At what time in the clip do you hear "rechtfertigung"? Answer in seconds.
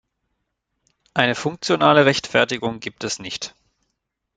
2.07-2.79